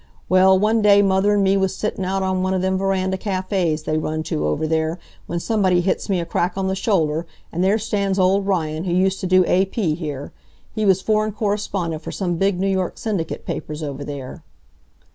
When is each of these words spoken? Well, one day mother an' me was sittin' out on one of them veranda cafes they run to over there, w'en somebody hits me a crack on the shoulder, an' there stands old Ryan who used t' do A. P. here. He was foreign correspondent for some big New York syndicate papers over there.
Well, 0.27 0.57
one 0.57 0.81
day 0.81 1.03
mother 1.03 1.33
an' 1.33 1.43
me 1.43 1.55
was 1.57 1.75
sittin' 1.75 2.03
out 2.05 2.23
on 2.23 2.41
one 2.41 2.55
of 2.55 2.63
them 2.63 2.75
veranda 2.75 3.17
cafes 3.19 3.83
they 3.83 3.99
run 3.99 4.23
to 4.23 4.47
over 4.47 4.65
there, 4.65 4.97
w'en 5.27 5.39
somebody 5.39 5.79
hits 5.81 6.09
me 6.09 6.19
a 6.19 6.25
crack 6.25 6.57
on 6.57 6.67
the 6.67 6.73
shoulder, 6.73 7.27
an' 7.51 7.61
there 7.61 7.77
stands 7.77 8.17
old 8.17 8.47
Ryan 8.47 8.85
who 8.85 8.91
used 8.93 9.21
t' 9.21 9.27
do 9.27 9.45
A. 9.45 9.65
P. 9.65 9.93
here. 9.93 10.31
He 10.73 10.85
was 10.87 11.03
foreign 11.03 11.33
correspondent 11.33 12.01
for 12.01 12.11
some 12.11 12.37
big 12.37 12.59
New 12.59 12.67
York 12.67 12.97
syndicate 12.97 13.45
papers 13.45 13.83
over 13.83 14.03
there. 14.03 14.43